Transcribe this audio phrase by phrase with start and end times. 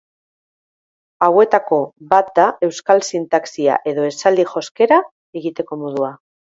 [1.27, 1.79] Hauetako
[2.15, 5.03] bat da euskal sintaxia edo esaldi-joskera
[5.45, 6.17] egiteko modua.